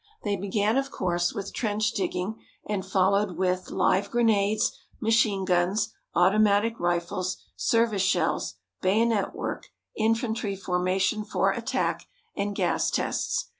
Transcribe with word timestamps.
They 0.23 0.35
began, 0.35 0.77
of 0.77 0.89
course, 0.89 1.31
with 1.31 1.53
trench 1.53 1.91
digging, 1.91 2.39
and 2.67 2.83
followed 2.83 3.37
with 3.37 3.69
live 3.69 4.09
grenades, 4.09 4.71
machine 4.99 5.45
guns, 5.45 5.93
automatic 6.15 6.79
rifles, 6.79 7.37
service 7.55 8.01
shells, 8.01 8.55
bayonet 8.81 9.35
work, 9.35 9.67
infantry 9.95 10.55
formation 10.55 11.23
for 11.23 11.51
attack, 11.51 12.07
and 12.35 12.55
gas 12.55 12.89
tests. 12.89 13.49